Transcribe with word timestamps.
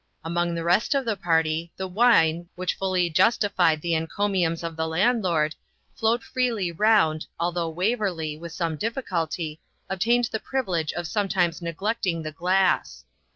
Among 0.23 0.55
the 0.55 0.63
rest 0.63 0.95
of 0.95 1.05
the 1.05 1.15
party, 1.15 1.71
the 1.77 1.87
wine, 1.87 2.49
which 2.55 2.73
fully 2.73 3.07
justified 3.07 3.81
the 3.83 3.93
encomiums 3.93 4.63
of 4.63 4.75
the 4.75 4.87
landlord, 4.87 5.53
flowed 5.95 6.23
freely 6.23 6.71
round, 6.71 7.27
although 7.39 7.69
Waverley, 7.69 8.35
with 8.35 8.51
some 8.51 8.77
difficulty, 8.77 9.61
obtained 9.91 10.29
the 10.31 10.39
privilege 10.39 10.91
of 10.93 11.05
sometimes 11.05 11.61
neglecting 11.61 12.23
the 12.23 12.31
glass. 12.31 13.05